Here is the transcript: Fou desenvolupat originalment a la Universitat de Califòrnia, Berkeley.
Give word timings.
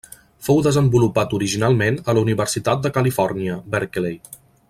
Fou 0.45 0.61
desenvolupat 0.67 1.35
originalment 1.39 1.99
a 2.13 2.17
la 2.19 2.25
Universitat 2.27 2.83
de 2.87 2.93
Califòrnia, 2.97 3.59
Berkeley. 3.77 4.19